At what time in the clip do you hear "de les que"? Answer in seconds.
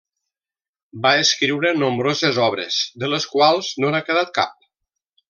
3.05-3.51